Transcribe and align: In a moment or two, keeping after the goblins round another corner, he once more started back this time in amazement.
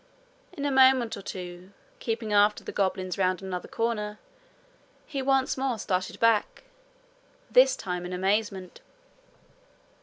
In 0.53 0.65
a 0.65 0.71
moment 0.71 1.15
or 1.15 1.21
two, 1.21 1.73
keeping 1.99 2.33
after 2.33 2.63
the 2.63 2.71
goblins 2.71 3.19
round 3.19 3.39
another 3.43 3.67
corner, 3.67 4.17
he 5.05 5.21
once 5.21 5.57
more 5.57 5.77
started 5.77 6.19
back 6.19 6.63
this 7.51 7.75
time 7.75 8.03
in 8.03 8.11
amazement. 8.11 8.81